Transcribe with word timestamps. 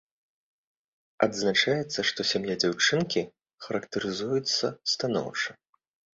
Адзначаецца, 1.25 1.99
што 2.11 2.19
сям'я 2.31 2.55
дзяўчынкі 2.65 3.21
характарызуецца 3.67 4.75
станоўча. 4.97 5.49